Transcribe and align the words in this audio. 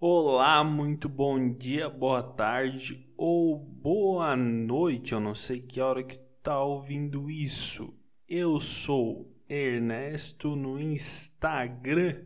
Olá, 0.00 0.62
muito 0.62 1.08
bom 1.08 1.52
dia, 1.52 1.90
boa 1.90 2.22
tarde 2.22 3.04
ou 3.16 3.58
boa 3.58 4.36
noite. 4.36 5.12
Eu 5.12 5.18
não 5.18 5.34
sei 5.34 5.60
que 5.60 5.80
hora 5.80 6.04
que 6.04 6.16
tá 6.40 6.62
ouvindo 6.62 7.28
isso. 7.28 7.92
Eu 8.28 8.60
sou 8.60 9.36
Ernesto 9.48 10.54
no 10.54 10.78
Instagram, 10.78 12.22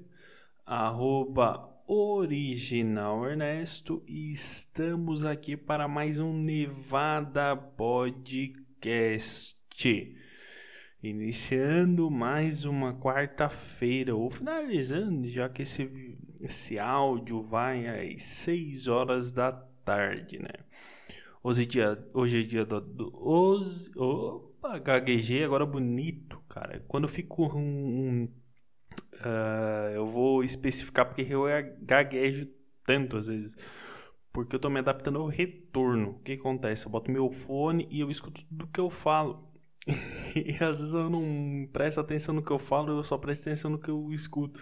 arroba 0.66 1.66
original 1.86 3.24
Ernesto 3.24 4.02
e 4.06 4.30
estamos 4.30 5.24
aqui 5.24 5.56
para 5.56 5.88
mais 5.88 6.18
um 6.18 6.34
Nevada 6.34 7.56
Podcast. 7.56 9.56
Iniciando 11.02 12.10
mais 12.10 12.66
uma 12.66 12.94
quarta-feira, 12.94 14.14
ou 14.14 14.30
finalizando, 14.30 15.26
já 15.26 15.48
que 15.48 15.62
esse, 15.62 16.18
esse 16.46 16.78
áudio 16.78 17.42
vai 17.42 17.86
às 17.86 18.22
6 18.22 18.88
horas 18.88 19.30
da 19.32 19.52
tarde, 19.84 20.38
né? 20.38 20.52
Hoje 21.42 21.62
é 21.62 21.66
dia, 21.66 22.08
hoje 22.14 22.42
é 22.42 22.46
dia 22.46 22.64
do. 22.64 23.10
hoje, 23.14 23.90
opa, 23.96 24.78
gaguejei 24.78 25.42
agora 25.44 25.66
bonito, 25.66 26.40
cara. 26.48 26.84
Quando 26.86 27.04
eu 27.04 27.08
fico. 27.08 27.56
Um, 27.56 28.28
uh, 29.14 29.90
eu 29.94 30.06
vou 30.06 30.44
especificar 30.44 31.06
porque 31.06 31.22
eu 31.22 31.44
gaguejo 31.80 32.48
tanto 32.84 33.16
às 33.16 33.26
vezes. 33.26 33.56
Porque 34.32 34.56
eu 34.56 34.60
tô 34.60 34.70
me 34.70 34.78
adaptando 34.78 35.18
ao 35.18 35.26
retorno. 35.26 36.10
O 36.10 36.20
que 36.20 36.32
acontece? 36.32 36.86
Eu 36.86 36.92
boto 36.92 37.10
meu 37.10 37.30
fone 37.30 37.86
e 37.90 38.00
eu 38.00 38.10
escuto 38.10 38.44
tudo 38.46 38.68
que 38.68 38.80
eu 38.80 38.88
falo. 38.88 39.52
e 40.36 40.52
às 40.62 40.78
vezes 40.78 40.94
eu 40.94 41.10
não 41.10 41.68
presto 41.72 42.00
atenção 42.00 42.34
no 42.34 42.42
que 42.42 42.52
eu 42.52 42.58
falo, 42.58 42.92
eu 42.92 43.02
só 43.02 43.18
presto 43.18 43.42
atenção 43.42 43.70
no 43.70 43.78
que 43.78 43.90
eu 43.90 44.10
escuto. 44.12 44.60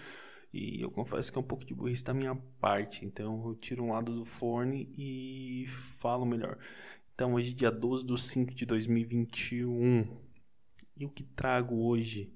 E 0.53 0.81
eu 0.81 0.91
confesso 0.91 1.31
que 1.31 1.39
é 1.39 1.41
um 1.41 1.45
pouco 1.45 1.65
de 1.65 1.75
burrice 1.75 2.05
da 2.05 2.13
minha 2.13 2.35
parte. 2.61 3.05
Então 3.05 3.47
eu 3.47 3.55
tiro 3.55 3.85
um 3.85 3.93
lado 3.93 4.15
do 4.15 4.25
fone 4.25 4.93
e 4.97 5.67
falo 5.69 6.27
melhor. 6.27 6.59
Então 7.15 7.35
hoje, 7.35 7.55
dia 7.55 7.71
12 7.71 8.05
de 8.05 8.21
5 8.21 8.55
de 8.55 8.67
2021. 8.67 10.19
E 10.97 11.07
o 11.07 11.11
que 11.11 11.23
trago 11.23 11.87
hoje? 11.87 12.35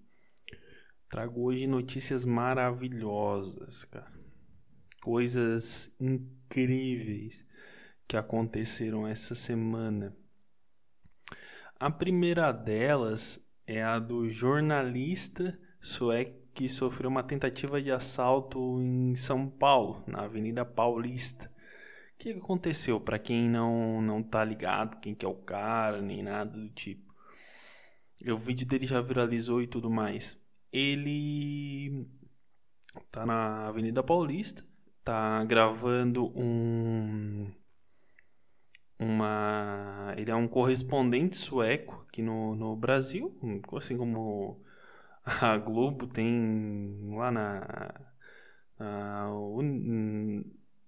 Trago 1.08 1.42
hoje 1.42 1.66
notícias 1.66 2.24
maravilhosas, 2.24 3.84
cara. 3.84 4.12
Coisas 5.02 5.90
incríveis 6.00 7.46
que 8.06 8.16
aconteceram 8.16 9.06
essa 9.06 9.34
semana. 9.34 10.16
A 11.80 11.90
primeira 11.90 12.52
delas 12.52 13.40
é 13.66 13.82
a 13.82 13.98
do 13.98 14.30
jornalista 14.30 15.58
sueco 15.80 16.43
que 16.54 16.68
sofreu 16.68 17.10
uma 17.10 17.22
tentativa 17.22 17.82
de 17.82 17.90
assalto 17.90 18.80
em 18.80 19.14
São 19.16 19.48
Paulo, 19.48 20.04
na 20.06 20.22
Avenida 20.22 20.64
Paulista. 20.64 21.50
O 22.14 22.18
que 22.18 22.30
aconteceu? 22.30 23.00
Para 23.00 23.18
quem 23.18 23.50
não 23.50 24.00
não 24.00 24.22
tá 24.22 24.44
ligado, 24.44 25.00
quem 25.00 25.14
que 25.14 25.26
é 25.26 25.28
o 25.28 25.34
cara, 25.34 26.00
nem 26.00 26.22
nada 26.22 26.56
do 26.56 26.68
tipo. 26.70 27.12
O 28.28 28.36
vídeo 28.38 28.66
dele 28.66 28.86
já 28.86 29.00
viralizou 29.00 29.60
e 29.60 29.66
tudo 29.66 29.90
mais. 29.90 30.38
Ele 30.72 32.06
tá 33.10 33.26
na 33.26 33.68
Avenida 33.68 34.02
Paulista, 34.02 34.64
tá 35.02 35.44
gravando 35.44 36.26
um 36.38 37.50
uma 38.98 40.14
ele 40.16 40.30
é 40.30 40.36
um 40.36 40.48
correspondente 40.48 41.36
sueco 41.36 42.04
aqui 42.08 42.22
no, 42.22 42.54
no 42.54 42.76
Brasil, 42.76 43.34
assim 43.76 43.96
como 43.96 44.62
a 45.24 45.56
Globo 45.58 46.06
tem 46.06 46.98
lá 47.16 47.30
na, 47.30 47.94
na 48.78 49.28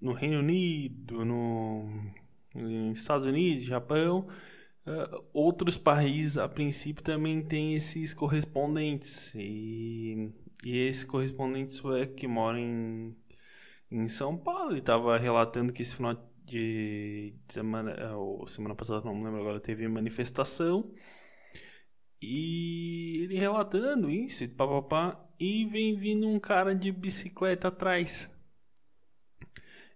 no 0.00 0.12
Reino 0.12 0.40
Unido, 0.40 1.24
no 1.24 1.88
nos 2.54 2.98
Estados 2.98 3.26
Unidos, 3.26 3.64
Japão, 3.64 4.26
uh, 4.86 5.24
outros 5.32 5.76
países 5.76 6.38
a 6.38 6.48
princípio 6.48 7.02
também 7.02 7.42
tem 7.42 7.74
esses 7.74 8.14
correspondentes 8.14 9.34
e, 9.34 10.32
e 10.64 10.78
esse 10.78 11.04
correspondente 11.04 11.74
sueco 11.74 12.14
que 12.14 12.26
mora 12.26 12.58
em, 12.58 13.14
em 13.90 14.08
São 14.08 14.36
Paulo, 14.36 14.70
ele 14.70 14.78
estava 14.78 15.18
relatando 15.18 15.72
que 15.72 15.82
esse 15.82 15.94
final 15.94 16.14
de 16.46 17.34
semana, 17.48 17.90
é, 17.90 18.12
ou 18.12 18.46
semana 18.46 18.74
passada, 18.74 19.04
não 19.04 19.14
me 19.14 19.24
lembro 19.24 19.40
agora, 19.40 19.60
teve 19.60 19.86
manifestação. 19.88 20.92
E 22.22 22.75
ele 23.36 23.40
relatando 23.40 24.10
isso, 24.10 24.48
papapá, 24.48 25.22
e 25.38 25.66
vem 25.66 25.96
vindo 25.96 26.26
um 26.26 26.40
cara 26.40 26.74
de 26.74 26.90
bicicleta 26.90 27.68
atrás. 27.68 28.30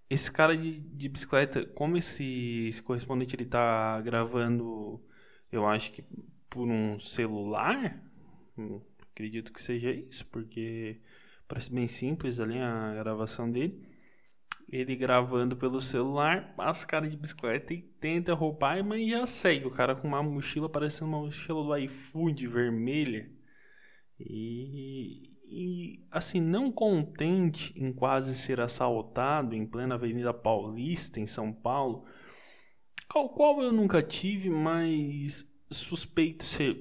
Esse 0.09 0.31
cara 0.31 0.57
de, 0.57 0.81
de 0.81 1.09
bicicleta, 1.09 1.65
como 1.69 1.97
esse, 1.97 2.67
esse 2.69 2.83
correspondente 2.83 3.35
ele 3.35 3.47
tá 3.47 4.01
gravando, 4.03 5.03
eu 5.51 5.67
acho 5.67 5.93
que 5.93 6.05
por 6.49 6.69
um 6.69 6.99
celular, 6.99 8.03
hum, 8.59 8.81
acredito 9.13 9.53
que 9.53 9.63
seja 9.63 9.91
isso, 9.91 10.27
porque 10.27 11.01
parece 11.49 11.73
bem 11.73 11.89
simples 11.89 12.41
ali 12.41 12.59
a 12.59 12.95
gravação 12.95 13.51
dele 13.51 13.81
ele 14.71 14.95
gravando 14.95 15.57
pelo 15.57 15.81
celular, 15.81 16.55
passa 16.55 16.87
cara 16.87 17.11
de 17.11 17.17
bicicleta 17.17 17.75
e 17.75 17.83
tenta 17.83 18.33
roubar, 18.33 18.85
mas 18.85 19.09
já 19.09 19.27
segue. 19.27 19.67
O 19.67 19.71
cara 19.71 19.97
com 19.97 20.07
uma 20.07 20.23
mochila 20.23 20.69
parecendo 20.69 21.11
uma 21.11 21.19
mochila 21.19 21.65
do 21.65 21.77
iFood 21.77 22.47
vermelha. 22.47 23.29
E, 24.19 25.23
e 25.45 26.07
assim, 26.09 26.41
não 26.41 26.71
contente 26.71 27.75
em 27.77 27.93
quase 27.93 28.37
ser 28.37 28.61
assaltado 28.61 29.57
em 29.57 29.67
plena 29.67 29.97
Avenida 29.97 30.33
Paulista, 30.33 31.19
em 31.19 31.27
São 31.27 31.53
Paulo, 31.53 32.05
ao 33.09 33.29
qual 33.31 33.61
eu 33.61 33.73
nunca 33.73 34.01
tive, 34.01 34.51
mas 34.51 35.45
suspeito 35.69 36.45
ser 36.45 36.75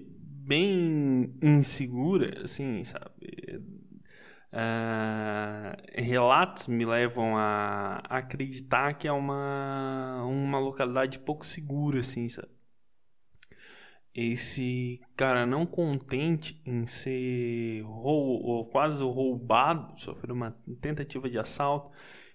bem 0.49 1.35
insegura, 1.41 2.43
assim, 2.43 2.83
sabe? 2.83 3.28
Uh, 4.51 6.01
relatos 6.01 6.67
me 6.67 6.83
levam 6.83 7.37
a 7.37 8.01
acreditar 8.09 8.95
que 8.95 9.07
é 9.07 9.11
uma, 9.11 10.23
uma 10.25 10.59
localidade 10.59 11.19
pouco 11.19 11.45
segura, 11.45 11.99
assim, 11.99 12.27
sabe? 12.29 12.49
Esse 14.13 14.99
cara 15.15 15.45
não 15.45 15.65
contente 15.65 16.61
em 16.65 16.87
ser 16.87 17.81
rou 17.83 18.67
quase 18.71 19.03
roubado, 19.03 20.01
sofreu 20.01 20.33
uma 20.33 20.51
tentativa 20.81 21.29
de 21.29 21.37
assalto, 21.37 21.91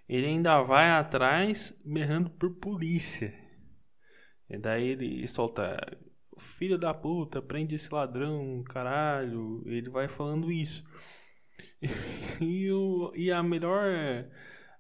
ele 0.09 0.27
ainda 0.27 0.63
vai 0.63 0.91
atrás 0.91 1.77
berrando 1.85 2.31
por 2.31 2.55
polícia. 2.57 3.35
E 4.49 4.59
daí 4.59 4.89
ele 4.89 5.27
solta, 5.27 5.77
filho 6.39 6.79
da 6.79 6.95
puta, 6.95 7.43
prende 7.43 7.75
esse 7.75 7.93
ladrão, 7.93 8.63
caralho. 8.65 9.63
Ele 9.67 9.89
vai 9.91 10.09
falando 10.09 10.53
isso. 10.53 10.85
e, 12.41 12.71
o, 12.71 13.13
e 13.15 13.31
a 13.31 13.43
melhor 13.43 14.29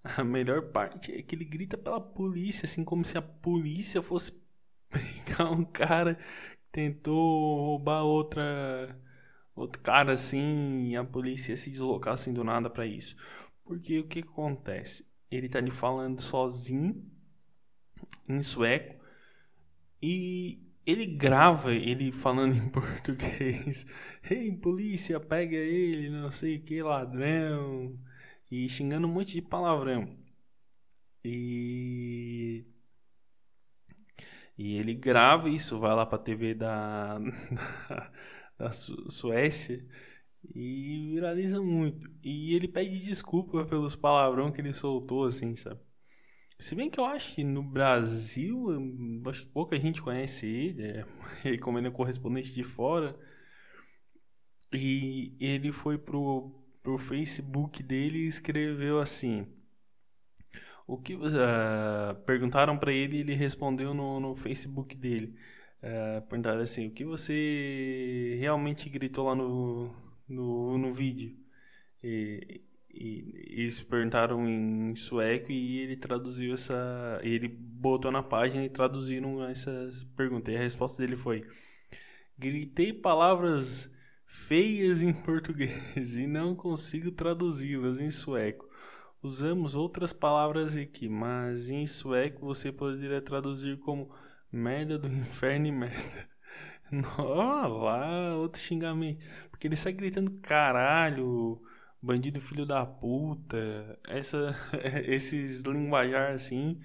a 0.04 0.22
melhor 0.22 0.70
parte 0.70 1.12
é 1.12 1.22
que 1.22 1.34
ele 1.34 1.46
grita 1.46 1.78
pela 1.78 2.00
polícia, 2.00 2.66
assim 2.66 2.84
como 2.84 3.04
se 3.04 3.16
a 3.16 3.22
polícia 3.22 4.02
fosse 4.02 4.32
pegar 4.90 5.50
um 5.50 5.64
cara 5.64 6.14
que 6.14 6.58
tentou 6.70 7.64
roubar 7.64 8.02
outra 8.02 9.00
outro 9.56 9.80
cara 9.82 10.12
assim 10.12 10.88
e 10.88 10.96
a 10.96 11.04
polícia 11.04 11.56
se 11.56 11.70
deslocar 11.70 12.14
assim 12.14 12.32
do 12.32 12.44
nada 12.44 12.68
para 12.68 12.86
isso. 12.86 13.16
Porque 13.64 14.00
o 14.00 14.06
que, 14.06 14.20
acontece? 14.20 15.06
Ele 15.30 15.48
tá 15.48 15.58
ali 15.58 15.70
falando 15.70 16.20
sozinho 16.20 17.02
em 18.28 18.42
sueco 18.42 19.02
e 20.02 20.60
ele 20.86 21.06
grava 21.06 21.72
ele 21.72 22.12
falando 22.12 22.54
em 22.56 22.68
português. 22.70 23.86
Ei, 24.30 24.52
polícia, 24.56 25.20
pega 25.20 25.56
ele, 25.56 26.10
não 26.10 26.30
sei 26.30 26.58
que, 26.58 26.82
ladrão. 26.82 27.98
E 28.50 28.68
xingando 28.68 29.06
um 29.08 29.12
monte 29.12 29.34
de 29.34 29.42
palavrão. 29.42 30.06
E. 31.24 32.64
E 34.56 34.76
ele 34.76 34.94
grava 34.94 35.48
isso, 35.48 35.78
vai 35.80 35.94
lá 35.94 36.06
pra 36.06 36.18
TV 36.18 36.54
da, 36.54 37.18
da, 37.88 38.12
da 38.58 38.72
Suécia 38.72 39.84
e 40.54 41.10
viraliza 41.12 41.60
muito. 41.62 42.08
E 42.22 42.54
ele 42.54 42.68
pede 42.68 43.00
desculpa 43.00 43.64
pelos 43.64 43.96
palavrão 43.96 44.52
que 44.52 44.60
ele 44.60 44.72
soltou, 44.72 45.24
assim, 45.24 45.56
sabe? 45.56 45.80
Se 46.64 46.74
bem 46.74 46.88
que 46.88 46.98
eu 46.98 47.04
acho 47.04 47.34
que 47.34 47.44
no 47.44 47.62
Brasil, 47.62 48.68
acho 49.28 49.44
que 49.44 49.52
pouca 49.52 49.78
gente 49.78 50.00
conhece 50.00 50.46
ele, 50.46 51.04
é, 51.44 51.58
como 51.60 51.76
ele 51.76 51.88
é 51.88 51.90
correspondente 51.90 52.54
de 52.54 52.64
fora. 52.64 53.14
E 54.72 55.36
ele 55.38 55.70
foi 55.70 55.98
pro, 55.98 56.50
pro 56.82 56.96
Facebook 56.96 57.82
dele 57.82 58.20
e 58.20 58.28
escreveu 58.28 58.98
assim: 58.98 59.46
o 60.86 60.96
que 60.98 61.14
uh, 61.14 62.14
perguntaram 62.24 62.78
para 62.78 62.94
ele, 62.94 63.18
ele 63.18 63.34
respondeu 63.34 63.92
no, 63.92 64.18
no 64.18 64.34
Facebook 64.34 64.96
dele. 64.96 65.36
Uh, 65.82 66.26
perguntaram 66.28 66.62
assim: 66.62 66.88
o 66.88 66.94
que 66.94 67.04
você 67.04 68.38
realmente 68.40 68.88
gritou 68.88 69.26
lá 69.26 69.34
no, 69.34 69.94
no, 70.26 70.78
no 70.78 70.90
vídeo? 70.90 71.36
E, 72.02 72.64
E 72.94 73.44
eles 73.50 73.82
perguntaram 73.82 74.48
em 74.48 74.94
sueco 74.94 75.50
e 75.50 75.80
ele 75.80 75.96
traduziu 75.96 76.54
essa. 76.54 77.20
Ele 77.22 77.48
botou 77.48 78.12
na 78.12 78.22
página 78.22 78.64
e 78.64 78.68
traduziram 78.68 79.42
essas 79.44 80.04
perguntas. 80.16 80.54
E 80.54 80.56
a 80.56 80.60
resposta 80.60 81.02
dele 81.02 81.16
foi: 81.16 81.40
Gritei 82.38 82.92
palavras 82.92 83.90
feias 84.26 85.02
em 85.02 85.12
português 85.22 86.16
e 86.16 86.26
não 86.26 86.54
consigo 86.54 87.10
traduzi-las 87.10 88.00
em 88.00 88.10
sueco. 88.10 88.68
Usamos 89.22 89.74
outras 89.74 90.12
palavras 90.12 90.76
aqui, 90.76 91.08
mas 91.08 91.70
em 91.70 91.86
sueco 91.86 92.46
você 92.46 92.70
poderia 92.70 93.22
traduzir 93.22 93.78
como 93.78 94.10
merda 94.52 94.98
do 94.98 95.08
inferno 95.08 95.66
e 95.66 95.72
merda. 95.72 96.28
Ó, 97.18 97.66
lá, 97.66 98.36
outro 98.36 98.60
xingamento. 98.60 99.24
Porque 99.50 99.66
ele 99.66 99.76
sai 99.76 99.92
gritando 99.92 100.30
caralho, 100.42 101.60
bandido 102.04 102.40
filho 102.40 102.66
da 102.66 102.84
puta, 102.84 103.98
essa, 104.06 104.54
esses 105.06 105.62
linguajar 105.62 106.32
assim. 106.32 106.80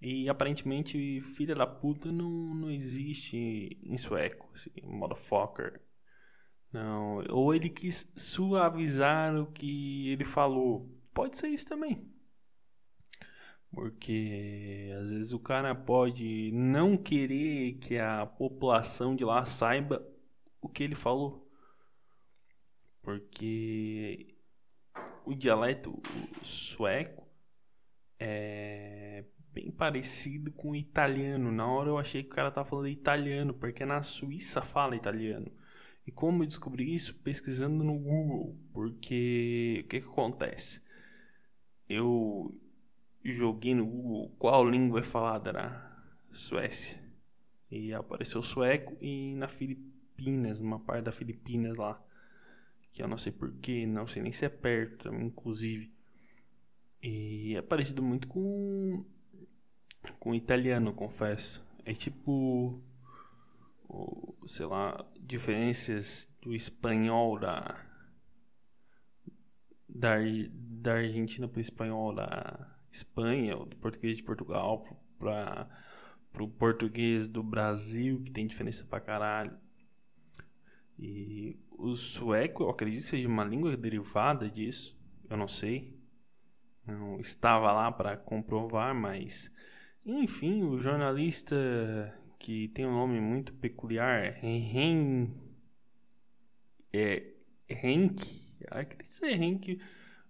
E 0.00 0.28
aparentemente 0.30 1.20
filha 1.20 1.54
da 1.54 1.66
puta 1.66 2.10
não, 2.10 2.54
não 2.54 2.70
existe 2.70 3.78
em 3.84 3.98
sueco, 3.98 4.50
assim, 4.54 4.70
motherfucker. 4.82 5.80
Não, 6.72 7.22
ou 7.28 7.54
ele 7.54 7.68
quis 7.68 8.10
suavizar 8.16 9.36
o 9.36 9.46
que 9.46 10.08
ele 10.10 10.24
falou. 10.24 10.88
Pode 11.12 11.36
ser 11.36 11.48
isso 11.48 11.66
também. 11.66 12.08
Porque 13.72 14.90
às 15.00 15.12
vezes 15.12 15.32
o 15.32 15.38
cara 15.38 15.74
pode 15.74 16.50
não 16.52 16.96
querer 16.96 17.74
que 17.74 17.98
a 17.98 18.26
população 18.26 19.14
de 19.14 19.24
lá 19.24 19.44
saiba 19.44 20.04
o 20.60 20.68
que 20.68 20.82
ele 20.82 20.94
falou. 20.94 21.48
Porque 23.02 24.29
o 25.30 25.34
dialeto 25.34 26.02
sueco 26.42 27.24
é 28.18 29.24
bem 29.52 29.70
parecido 29.70 30.50
com 30.50 30.70
o 30.70 30.76
italiano. 30.76 31.52
Na 31.52 31.70
hora 31.70 31.88
eu 31.88 31.98
achei 31.98 32.24
que 32.24 32.30
o 32.30 32.34
cara 32.34 32.50
tava 32.50 32.68
falando 32.68 32.88
italiano, 32.88 33.54
porque 33.54 33.84
na 33.84 34.02
Suíça 34.02 34.60
fala 34.60 34.96
italiano. 34.96 35.50
E 36.04 36.10
como 36.10 36.42
eu 36.42 36.48
descobri 36.48 36.92
isso? 36.92 37.14
Pesquisando 37.20 37.84
no 37.84 37.96
Google. 37.96 38.58
Porque 38.72 39.82
o 39.84 39.88
que, 39.88 40.00
que 40.00 40.06
acontece? 40.08 40.82
Eu 41.88 42.50
joguei 43.24 43.74
no 43.74 43.86
Google 43.86 44.34
qual 44.36 44.68
língua 44.68 44.98
é 44.98 45.04
falada 45.04 45.52
na 45.52 46.04
Suécia. 46.32 47.00
E 47.70 47.94
apareceu 47.94 48.42
sueco 48.42 48.96
e 49.00 49.36
na 49.36 49.46
Filipinas, 49.46 50.58
uma 50.58 50.80
parte 50.80 51.04
da 51.04 51.12
Filipinas 51.12 51.76
lá. 51.76 52.02
Que 52.92 53.02
eu 53.02 53.08
não 53.08 53.18
sei 53.18 53.32
porquê, 53.32 53.86
não 53.86 54.06
sei 54.06 54.22
nem 54.22 54.32
se 54.32 54.44
é 54.44 54.48
perto, 54.48 55.08
inclusive. 55.14 55.92
E 57.02 57.54
é 57.56 57.62
parecido 57.62 58.02
muito 58.02 58.28
com 58.28 59.04
com 60.18 60.34
italiano, 60.34 60.92
confesso. 60.92 61.64
É 61.84 61.92
tipo 61.92 62.82
sei 64.46 64.66
lá, 64.66 65.04
diferenças 65.18 66.28
do 66.40 66.54
espanhol 66.54 67.38
da 67.38 67.86
da, 69.88 70.16
da 70.52 70.94
Argentina 70.94 71.48
para 71.48 71.58
o 71.58 71.60
espanhol 71.60 72.14
da 72.14 72.80
Espanha, 72.90 73.56
ou 73.56 73.66
do 73.66 73.76
português 73.76 74.16
de 74.16 74.22
Portugal 74.22 74.82
para 75.18 75.68
o 76.38 76.48
português 76.48 77.28
do 77.28 77.42
Brasil, 77.42 78.22
que 78.22 78.30
tem 78.30 78.46
diferença 78.46 78.84
pra 78.84 79.00
caralho. 79.00 79.56
E 81.02 81.58
o 81.70 81.94
sueco, 81.96 82.64
eu 82.64 82.68
acredito 82.68 83.00
que 83.00 83.08
seja 83.08 83.26
uma 83.26 83.42
língua 83.42 83.74
derivada 83.74 84.50
disso, 84.50 84.94
eu 85.30 85.36
não 85.36 85.48
sei. 85.48 85.98
Não 86.86 87.18
estava 87.18 87.72
lá 87.72 87.90
para 87.90 88.18
comprovar, 88.18 88.94
mas 88.94 89.50
enfim, 90.04 90.62
o 90.62 90.78
jornalista 90.78 91.56
que 92.38 92.68
tem 92.68 92.86
um 92.86 92.92
nome 92.92 93.18
muito 93.18 93.54
peculiar, 93.54 94.44
Hen 94.44 95.32
é 96.92 97.34
Henk, 97.66 98.20
acredito 98.70 99.06
ser 99.06 99.40
Henk 99.40 99.80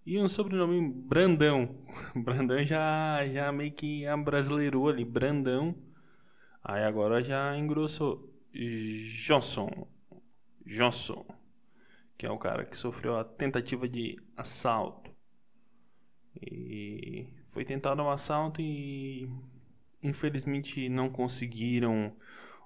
e 0.07 0.19
um 0.21 0.29
sobrenome 0.29 0.89
Brandão. 0.89 1.85
Brandão 2.15 2.63
já, 2.65 3.27
já 3.27 3.51
meio 3.51 3.73
que 3.73 4.07
abrasileirou 4.07 4.89
ali, 4.89 5.05
Brandão. 5.05 5.75
Aí 6.63 6.85
agora 6.85 7.25
já 7.25 7.57
engrossou. 7.57 8.31
Johnson. 9.27 9.89
Johnson. 10.71 11.27
Que 12.17 12.27
é 12.27 12.31
o 12.31 12.39
cara 12.39 12.65
que 12.65 12.77
sofreu 12.77 13.17
a 13.17 13.25
tentativa 13.25 13.89
de 13.89 14.17
assalto. 14.37 15.11
E 16.41 17.29
foi 17.47 17.65
tentado 17.65 18.03
um 18.03 18.11
assalto 18.11 18.61
e 18.61 19.29
infelizmente 20.03 20.89
não 20.89 21.11
conseguiram 21.11 22.17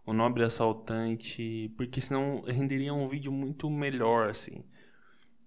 o 0.06 0.12
nobre 0.12 0.44
assaltante, 0.44 1.72
porque 1.76 2.00
senão 2.00 2.42
renderia 2.42 2.92
um 2.92 3.08
vídeo 3.08 3.32
muito 3.32 3.70
melhor 3.70 4.28
assim. 4.28 4.64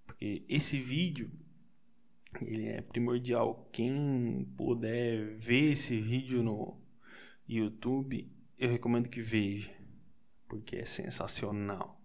Porque 0.06 0.44
esse 0.50 0.80
vídeo 0.80 1.32
ele 2.42 2.66
é 2.68 2.82
primordial. 2.82 3.70
Quem 3.72 4.52
puder 4.58 5.36
ver 5.36 5.74
esse 5.74 6.00
vídeo 6.00 6.42
no 6.44 6.82
YouTube, 7.48 8.32
eu 8.58 8.72
recomendo 8.72 9.10
que 9.10 9.22
veja, 9.22 9.72
porque 10.48 10.78
é 10.78 10.86
sensacional. 10.86 11.97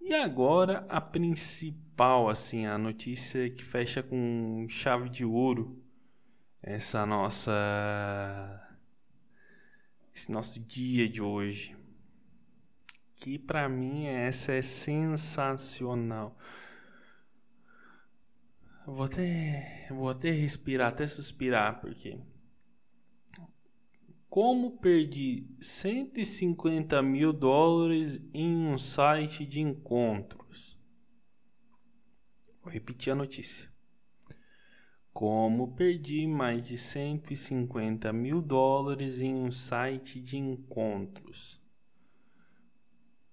E 0.00 0.14
agora 0.14 0.86
a 0.88 1.00
principal, 1.00 2.28
assim, 2.28 2.66
a 2.66 2.78
notícia 2.78 3.50
que 3.50 3.64
fecha 3.64 4.02
com 4.02 4.66
chave 4.68 5.08
de 5.08 5.24
ouro 5.24 5.82
essa 6.62 7.06
nossa 7.06 7.52
esse 10.14 10.32
nosso 10.32 10.58
dia 10.60 11.08
de 11.08 11.20
hoje. 11.20 11.76
Que 13.14 13.38
para 13.38 13.68
mim 13.68 14.06
essa 14.06 14.52
é 14.52 14.62
sensacional. 14.62 16.36
Vou 18.86 19.04
até, 19.04 19.86
vou 19.90 20.08
até 20.08 20.30
respirar, 20.30 20.88
até 20.88 21.06
suspirar, 21.06 21.80
porque. 21.80 22.18
Como 24.36 24.72
perdi 24.72 25.48
150 25.58 27.00
mil 27.00 27.32
dólares 27.32 28.20
em 28.34 28.54
um 28.66 28.76
site 28.76 29.46
de 29.46 29.62
encontros? 29.62 30.78
Vou 32.60 32.70
repetir 32.70 33.14
a 33.14 33.16
notícia. 33.16 33.72
Como 35.10 35.74
perdi 35.74 36.26
mais 36.26 36.68
de 36.68 36.76
150 36.76 38.12
mil 38.12 38.42
dólares 38.42 39.22
em 39.22 39.34
um 39.34 39.50
site 39.50 40.20
de 40.20 40.36
encontros? 40.36 41.58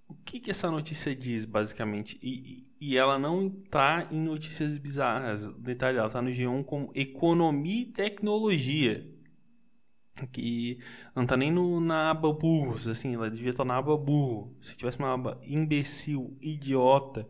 O 0.07 0.15
que, 0.15 0.39
que 0.39 0.51
essa 0.51 0.71
notícia 0.71 1.13
diz, 1.13 1.43
basicamente? 1.43 2.17
E, 2.23 2.65
e 2.79 2.95
ela 2.95 3.19
não 3.19 3.47
está 3.47 4.07
em 4.09 4.21
notícias 4.21 4.77
bizarras. 4.77 5.49
Detalhe, 5.57 5.97
ela 5.97 6.07
está 6.07 6.21
no 6.21 6.29
G1 6.29 6.63
como 6.63 6.93
economia 6.95 7.81
e 7.81 7.91
tecnologia. 7.91 9.12
Que 10.31 10.77
não 11.15 11.23
está 11.23 11.35
nem 11.35 11.51
no, 11.51 11.79
na 11.79 12.11
aba 12.11 12.31
burros, 12.31 12.87
assim, 12.87 13.15
ela 13.15 13.31
devia 13.31 13.49
estar 13.49 13.63
tá 13.63 13.67
na 13.67 13.77
aba 13.77 13.97
burro. 13.97 14.55
Se 14.61 14.77
tivesse 14.77 14.99
uma 14.99 15.13
aba 15.13 15.39
imbecil, 15.43 16.37
idiota, 16.39 17.27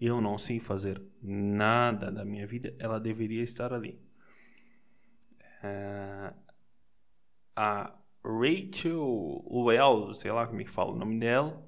eu 0.00 0.20
não 0.20 0.38
sei 0.38 0.58
fazer 0.58 1.00
nada 1.22 2.10
da 2.10 2.24
minha 2.24 2.46
vida, 2.46 2.74
ela 2.78 2.98
deveria 2.98 3.42
estar 3.42 3.72
ali. 3.72 4.00
É, 5.62 6.32
a 7.54 7.94
Rachel 8.24 9.44
Wells, 9.46 10.18
sei 10.18 10.32
lá 10.32 10.46
como 10.46 10.60
é 10.60 10.64
que 10.64 10.70
fala 10.70 10.92
o 10.92 10.98
nome 10.98 11.18
dela, 11.18 11.62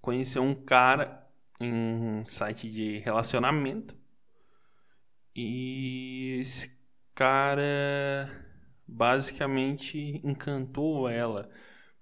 conheceu 0.00 0.42
um 0.42 0.54
cara 0.54 1.28
em 1.60 1.72
um 1.72 2.26
site 2.26 2.70
de 2.70 2.98
relacionamento. 2.98 3.94
E 5.34 6.38
esse 6.40 6.76
cara 7.14 8.49
basicamente 8.90 10.20
encantou 10.24 11.08
ela, 11.08 11.50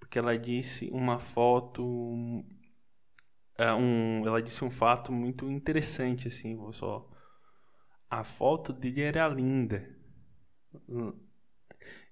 porque 0.01 0.19
ela 0.19 0.37
disse 0.39 0.89
uma 0.91 1.19
foto 1.19 2.45
é, 3.57 3.73
um, 3.73 4.27
ela 4.27 4.41
disse 4.41 4.65
um 4.65 4.71
fato 4.71 5.13
muito 5.13 5.51
interessante 5.51 6.29
assim, 6.29 6.57
vou 6.57 6.73
só 6.73 7.09
a 8.11 8.25
foto 8.25 8.73
dele 8.73 9.03
era 9.03 9.29
linda. 9.29 9.87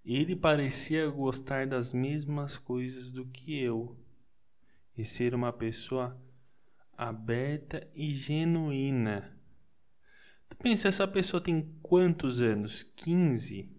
Ele 0.04 0.36
parecia 0.36 1.08
gostar 1.08 1.66
das 1.66 1.92
mesmas 1.92 2.58
coisas 2.58 3.10
do 3.10 3.26
que 3.26 3.58
eu 3.58 3.98
e 4.96 5.04
ser 5.04 5.34
uma 5.34 5.52
pessoa 5.52 6.20
aberta 6.96 7.88
e 7.94 8.10
genuína. 8.10 9.36
Tu 10.48 10.56
pensa, 10.58 10.88
essa 10.88 11.08
pessoa 11.08 11.40
tem 11.40 11.76
quantos 11.82 12.40
anos? 12.40 12.82
15? 12.82 13.75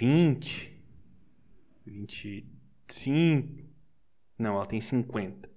20? 0.00 0.82
25? 1.84 3.70
Não, 4.38 4.54
ela 4.54 4.64
tem 4.64 4.80
50. 4.80 5.50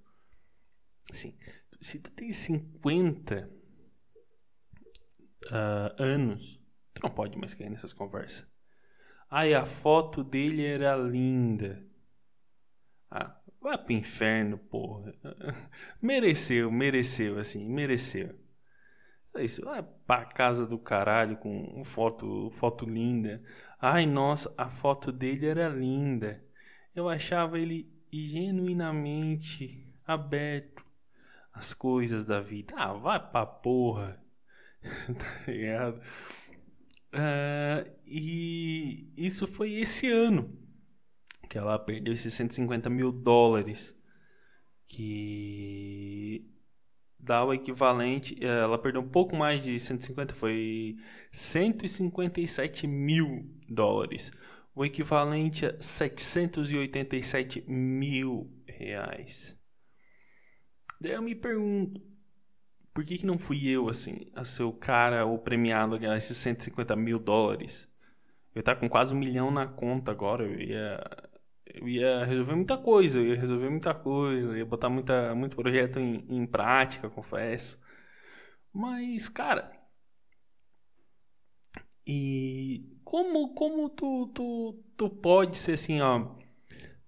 Assim, 1.10 1.34
se 1.80 1.98
tu 1.98 2.10
tem 2.10 2.30
50, 2.30 3.50
uh, 5.46 6.02
anos, 6.02 6.60
tu 6.92 7.02
não 7.02 7.10
pode 7.10 7.38
mais 7.38 7.54
cair 7.54 7.70
nessas 7.70 7.94
conversas. 7.94 8.46
Ai, 9.30 9.54
a 9.54 9.64
foto 9.64 10.22
dele 10.22 10.62
era 10.62 10.94
linda. 10.94 11.82
Ah, 13.10 13.40
vai 13.62 13.82
pro 13.82 13.94
inferno, 13.94 14.58
porra. 14.58 15.14
mereceu, 16.02 16.70
mereceu, 16.70 17.38
assim, 17.38 17.66
mereceu. 17.66 18.38
É 19.36 19.44
isso, 19.44 19.64
vai 19.64 19.82
pra 20.06 20.24
casa 20.24 20.66
do 20.66 20.78
caralho 20.78 21.36
com 21.36 21.82
foto, 21.84 22.50
foto 22.52 22.84
linda. 22.84 23.42
Ai, 23.80 24.06
nossa, 24.06 24.54
a 24.56 24.68
foto 24.70 25.10
dele 25.10 25.46
era 25.46 25.68
linda. 25.68 26.44
Eu 26.94 27.08
achava 27.08 27.58
ele 27.58 27.92
genuinamente 28.12 29.92
aberto 30.06 30.84
às 31.52 31.74
coisas 31.74 32.24
da 32.24 32.40
vida. 32.40 32.74
Ah, 32.76 32.92
vai 32.92 33.18
pra 33.18 33.44
porra. 33.44 34.22
tá 35.18 35.50
ligado? 35.52 36.00
Uh, 37.12 37.90
e 38.06 39.12
isso 39.16 39.46
foi 39.46 39.72
esse 39.72 40.10
ano 40.10 40.56
que 41.48 41.58
ela 41.58 41.78
perdeu 41.78 42.12
esses 42.12 42.34
150 42.34 42.90
mil 42.90 43.12
dólares 43.12 43.96
que 44.86 46.53
dá 47.24 47.44
o 47.44 47.52
equivalente 47.52 48.36
eh, 48.40 48.46
ela 48.46 48.78
perdeu 48.78 49.00
um 49.00 49.08
pouco 49.08 49.34
mais 49.36 49.62
de 49.62 49.78
150 49.78 50.34
foi 50.34 50.96
157 51.32 52.86
mil 52.86 53.50
dólares 53.68 54.32
o 54.74 54.84
equivalente 54.84 55.66
a 55.66 55.80
787 55.80 57.64
mil 57.68 58.50
reais 58.66 59.56
daí 61.00 61.12
eu 61.12 61.22
me 61.22 61.34
pergunto 61.34 62.14
por 62.94 63.04
que, 63.04 63.18
que 63.18 63.26
não 63.26 63.36
fui 63.36 63.68
eu, 63.68 63.88
assim, 63.88 64.20
a 64.36 64.44
ser 64.44 64.62
o 64.62 64.72
cara, 64.72 65.26
o 65.26 65.36
premiado 65.36 65.96
a 65.96 65.98
ganhar 65.98 66.16
esses 66.16 66.38
150 66.38 66.94
mil 66.94 67.18
dólares? 67.18 67.92
Eu 68.54 68.62
tá 68.62 68.76
com 68.76 68.88
quase 68.88 69.12
um 69.12 69.18
milhão 69.18 69.50
na 69.50 69.66
conta 69.66 70.12
agora, 70.12 70.44
eu 70.44 70.60
ia, 70.60 71.00
eu 71.74 71.88
ia 71.88 72.24
resolver 72.24 72.54
muita 72.54 72.78
coisa, 72.78 73.18
eu 73.18 73.26
ia 73.26 73.36
resolver 73.36 73.68
muita 73.68 73.94
coisa, 73.94 74.48
eu 74.48 74.56
ia 74.56 74.66
botar 74.66 74.88
muita, 74.88 75.34
muito 75.34 75.56
projeto 75.56 75.98
em, 75.98 76.24
em 76.28 76.46
prática, 76.46 77.10
confesso. 77.10 77.80
Mas, 78.72 79.28
cara, 79.28 79.72
e 82.06 82.98
como, 83.04 83.54
como 83.54 83.88
tu, 83.90 84.28
tu, 84.28 84.84
tu 84.96 85.10
pode 85.10 85.56
ser 85.56 85.72
assim, 85.72 86.00
ó, 86.00 86.36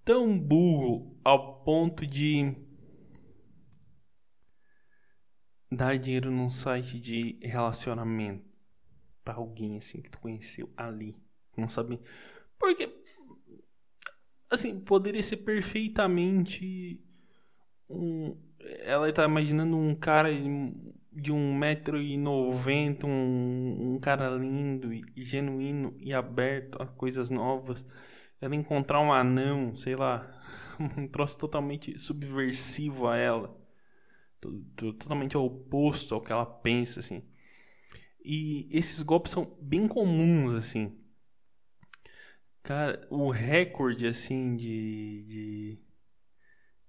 tão 0.03 0.37
burro 0.37 1.17
ao 1.23 1.63
ponto 1.63 2.05
de 2.05 2.55
dar 5.71 5.97
dinheiro 5.97 6.31
num 6.31 6.49
site 6.49 6.99
de 6.99 7.39
relacionamento 7.41 8.45
para 9.23 9.35
alguém 9.35 9.77
assim 9.77 10.01
que 10.01 10.09
tu 10.09 10.19
conheceu 10.19 10.69
ali. 10.75 11.15
Não 11.55 11.67
sabe. 11.67 12.01
Porque 12.57 12.87
assim, 14.49 14.79
poderia 14.79 15.21
ser 15.23 15.37
perfeitamente 15.37 17.03
um 17.89 18.35
ela 18.83 19.11
tá 19.13 19.23
imaginando 19.25 19.77
um 19.77 19.95
cara 19.95 20.29
de 21.11 21.31
um 21.31 21.55
metro 21.55 22.01
e 22.01 22.17
noventa, 22.17 23.07
um, 23.07 23.93
um 23.95 23.99
cara 23.99 24.29
lindo 24.29 24.93
e 24.93 25.03
genuíno 25.15 25.95
e 25.97 26.13
aberto 26.13 26.81
a 26.81 26.85
coisas 26.85 27.29
novas. 27.29 27.85
Ela 28.41 28.55
encontrar 28.55 28.99
um 29.01 29.11
anão, 29.11 29.75
sei 29.75 29.95
lá, 29.95 30.29
um 30.97 31.05
troço 31.05 31.37
totalmente 31.37 31.97
subversivo 31.97 33.07
a 33.07 33.17
ela 33.17 33.57
totalmente 34.75 35.35
oposto 35.35 36.13
ao 36.13 36.21
que 36.21 36.31
ela 36.31 36.45
pensa, 36.45 36.99
assim. 36.99 37.23
E 38.23 38.67
esses 38.71 39.01
golpes 39.01 39.31
são 39.31 39.57
bem 39.61 39.87
comuns, 39.87 40.53
assim. 40.53 40.95
Cara, 42.67 43.07
o 43.09 43.31
recorde, 43.31 44.05
assim, 44.05 44.57
de, 44.57 45.23
de, 45.23 45.79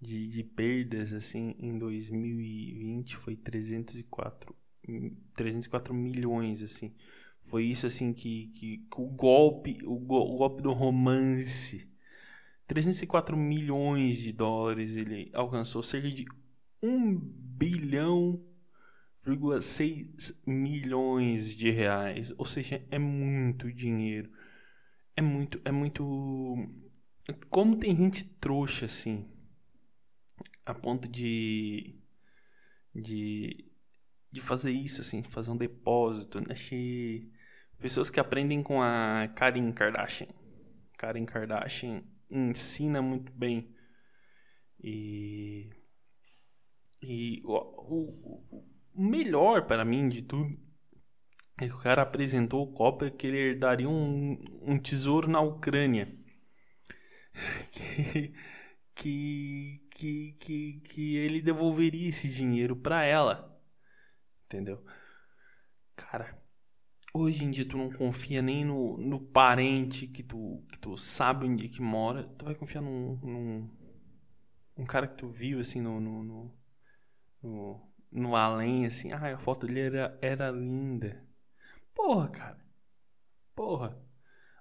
de, 0.00 0.26
de 0.26 0.42
perdas, 0.42 1.12
assim, 1.12 1.54
em 1.56 1.78
2020 1.78 3.14
foi 3.14 3.36
304, 3.36 4.56
304 5.36 5.94
milhões, 5.94 6.64
assim. 6.64 6.92
Foi 7.42 7.62
isso, 7.62 7.86
assim, 7.86 8.12
que, 8.12 8.48
que, 8.48 8.78
que 8.78 9.00
o 9.00 9.06
golpe, 9.06 9.78
o, 9.84 10.00
go, 10.00 10.16
o 10.16 10.38
golpe 10.38 10.64
do 10.64 10.72
romance... 10.72 11.88
304 12.66 13.36
milhões 13.36 14.18
de 14.18 14.32
dólares 14.32 14.96
ele 14.96 15.30
alcançou 15.32 15.82
cerca 15.82 16.10
de 16.10 16.26
1 16.82 17.18
bilhão, 17.18 18.44
6 19.62 20.42
milhões 20.44 21.56
de 21.56 21.70
reais. 21.70 22.34
Ou 22.36 22.44
seja, 22.44 22.84
é 22.90 22.98
muito 22.98 23.72
dinheiro. 23.72 24.28
É 25.18 25.20
muito, 25.20 25.60
é 25.64 25.72
muito. 25.72 26.54
Como 27.50 27.76
tem 27.76 27.96
gente 27.96 28.24
trouxa 28.24 28.84
assim, 28.84 29.28
a 30.64 30.72
ponto 30.72 31.08
de. 31.08 31.98
de. 32.94 33.68
de 34.30 34.40
fazer 34.40 34.70
isso, 34.70 35.00
assim, 35.00 35.24
fazer 35.24 35.50
um 35.50 35.56
depósito. 35.56 36.38
Né? 36.38 36.54
Pessoas 37.80 38.10
que 38.10 38.20
aprendem 38.20 38.62
com 38.62 38.80
a 38.80 39.26
Karen 39.34 39.72
Kardashian. 39.72 40.28
Karen 40.96 41.24
Kardashian 41.24 42.04
ensina 42.30 43.02
muito 43.02 43.32
bem. 43.32 43.74
E 44.80 45.68
e 47.02 47.42
o, 47.44 47.56
o, 47.56 48.64
o 48.94 49.02
melhor 49.02 49.66
para 49.66 49.84
mim 49.84 50.08
de 50.08 50.22
tudo 50.22 50.67
é 51.60 51.66
que 51.68 51.74
o 51.74 51.78
cara 51.78 52.02
apresentou 52.02 52.62
o 52.62 52.72
Copa 52.72 53.10
que 53.10 53.26
ele 53.26 53.38
herdaria 53.38 53.88
um, 53.88 54.38
um 54.62 54.78
tesouro 54.78 55.28
na 55.28 55.40
Ucrânia. 55.40 56.16
que, 57.72 58.34
que, 58.94 59.88
que, 59.90 60.32
que, 60.40 60.80
que 60.80 61.16
ele 61.16 61.42
devolveria 61.42 62.08
esse 62.08 62.28
dinheiro 62.28 62.76
para 62.76 63.04
ela. 63.04 63.60
Entendeu? 64.46 64.84
Cara, 65.96 66.40
hoje 67.12 67.44
em 67.44 67.50
dia 67.50 67.68
tu 67.68 67.76
não 67.76 67.90
confia 67.90 68.40
nem 68.42 68.64
no, 68.64 68.96
no 68.98 69.20
parente 69.20 70.06
que 70.06 70.22
tu, 70.22 70.64
que 70.70 70.78
tu 70.78 70.96
sabe 70.96 71.46
onde 71.46 71.68
que 71.68 71.82
mora. 71.82 72.24
Tu 72.24 72.44
vai 72.44 72.54
confiar 72.54 72.80
num, 72.82 73.16
num 73.22 73.78
um 74.76 74.86
cara 74.86 75.08
que 75.08 75.16
tu 75.16 75.28
viu 75.28 75.60
assim 75.60 75.80
no, 75.80 76.00
no, 76.00 76.22
no 76.22 76.58
no, 77.42 77.80
no 78.10 78.36
além, 78.36 78.86
assim, 78.86 79.12
ah, 79.12 79.34
a 79.34 79.38
foto 79.38 79.66
dele 79.66 79.96
era, 79.96 80.18
era 80.20 80.50
linda. 80.50 81.27
Porra, 81.98 82.28
cara. 82.30 82.64
Porra. 83.56 84.00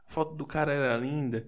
A 0.07 0.09
foto 0.09 0.33
do 0.33 0.45
cara 0.45 0.73
era 0.73 0.97
linda. 0.97 1.47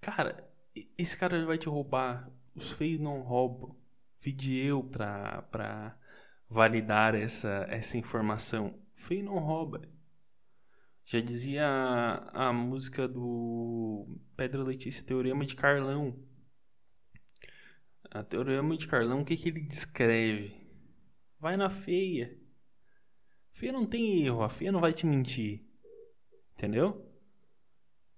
Cara, 0.00 0.48
esse 0.96 1.16
cara 1.16 1.44
vai 1.44 1.58
te 1.58 1.68
roubar. 1.68 2.32
Os 2.54 2.70
feios 2.70 3.00
não 3.00 3.20
roubam. 3.20 3.76
Vide 4.20 4.56
eu 4.64 4.84
pra, 4.84 5.42
pra 5.42 5.98
validar 6.48 7.16
essa, 7.16 7.66
essa 7.68 7.98
informação. 7.98 8.80
Feio 8.94 9.24
não 9.24 9.40
rouba. 9.40 9.82
Já 11.04 11.20
dizia 11.20 11.66
a, 11.66 12.48
a 12.48 12.52
música 12.52 13.08
do 13.08 14.20
Pedro 14.36 14.62
Letícia 14.62 15.04
Teorema 15.04 15.44
de 15.44 15.56
Carlão. 15.56 16.16
A 18.08 18.22
Teorema 18.22 18.76
de 18.76 18.86
Carlão, 18.86 19.20
o 19.20 19.24
que, 19.24 19.36
que 19.36 19.48
ele 19.48 19.62
descreve? 19.62 20.54
Vai 21.40 21.56
na 21.56 21.68
feia. 21.68 22.45
Feia 23.56 23.72
não 23.72 23.86
tem 23.86 24.22
erro, 24.22 24.42
a 24.42 24.50
feia 24.50 24.70
não 24.70 24.82
vai 24.82 24.92
te 24.92 25.06
mentir. 25.06 25.64
Entendeu? 26.52 27.10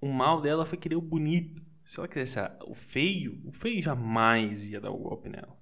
O 0.00 0.12
mal 0.12 0.40
dela 0.40 0.64
foi 0.64 0.76
querer 0.76 0.96
o 0.96 1.00
bonito. 1.00 1.62
Se 1.84 2.00
ela 2.00 2.08
quisesse 2.08 2.40
o 2.66 2.74
feio, 2.74 3.40
o 3.46 3.52
feio 3.52 3.80
jamais 3.80 4.68
ia 4.68 4.80
dar 4.80 4.90
o 4.90 4.98
golpe 4.98 5.28
nela. 5.28 5.56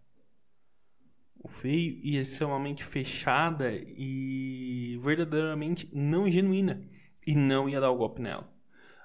O 1.39 1.47
feio 1.47 1.95
ia 2.03 2.25
ser 2.25 2.45
uma 2.45 2.59
mente 2.59 2.83
fechada 2.83 3.71
e 3.71 4.99
verdadeiramente 5.03 5.91
não 5.95 6.27
genuína. 6.27 6.89
E 7.27 7.35
não 7.35 7.69
ia 7.69 7.79
dar 7.79 7.91
o 7.91 7.99
golpe 7.99 8.23
nela. 8.23 8.51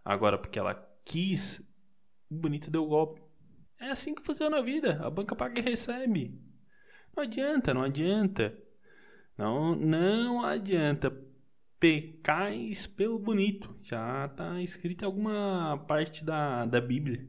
Agora, 0.05 0.37
porque 0.37 0.57
ela 0.57 0.73
quis, 1.03 1.59
o 2.29 2.35
bonito 2.35 2.71
deu 2.71 2.85
o 2.85 2.87
golpe. 2.87 3.21
É 3.77 3.89
assim 3.89 4.15
que 4.15 4.23
funciona 4.23 4.59
a 4.59 4.61
vida. 4.61 5.05
A 5.05 5.09
banca 5.09 5.35
paga 5.35 5.59
e 5.59 5.63
recebe. 5.63 6.41
Não 7.13 7.23
adianta, 7.23 7.73
não 7.73 7.83
adianta. 7.83 8.57
Não, 9.37 9.75
não 9.75 10.43
adianta. 10.43 11.11
Pecais 11.79 12.85
pelo 12.85 13.17
bonito. 13.17 13.75
Já 13.81 14.25
está 14.25 14.61
escrito 14.61 15.01
em 15.01 15.05
alguma 15.05 15.83
parte 15.87 16.23
da, 16.23 16.65
da 16.65 16.79
Bíblia. 16.79 17.27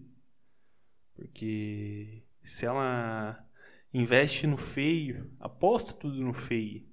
Porque 1.14 2.24
se 2.42 2.66
ela 2.66 3.46
investe 3.92 4.46
no 4.46 4.56
feio, 4.56 5.30
aposta 5.38 5.94
tudo 5.94 6.20
no 6.20 6.32
feio, 6.32 6.86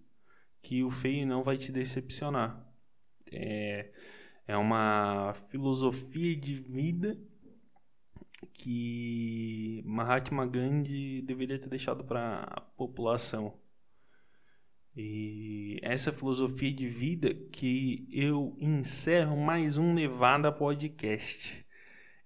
que 0.62 0.84
o 0.84 0.90
feio 0.90 1.26
não 1.26 1.44
vai 1.44 1.58
te 1.58 1.72
decepcionar. 1.72 2.66
É, 3.32 3.92
é 4.48 4.58
uma 4.58 5.34
filosofia 5.50 6.36
de 6.36 6.56
vida 6.56 7.16
que 8.54 9.82
Mahatma 9.86 10.46
Gandhi 10.46 11.22
deveria 11.22 11.60
ter 11.60 11.70
deixado 11.70 12.04
para 12.04 12.44
a 12.44 12.62
população. 12.62 13.60
E 14.96 15.80
essa 15.82 16.12
filosofia 16.12 16.74
de 16.74 16.88
vida 16.88 17.34
que 17.52 18.08
eu 18.12 18.56
encerro 18.60 19.38
mais 19.38 19.78
um 19.78 19.94
Nevada 19.94 20.52
Podcast. 20.52 21.66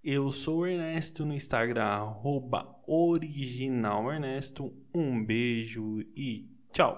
Eu 0.03 0.31
sou 0.31 0.59
o 0.59 0.65
Ernesto 0.65 1.25
no 1.25 1.33
Instagram, 1.33 1.83
arroba 1.83 2.65
original 2.87 4.11
Ernesto. 4.11 4.73
Um 4.93 5.23
beijo 5.23 6.01
e 6.15 6.49
tchau! 6.71 6.91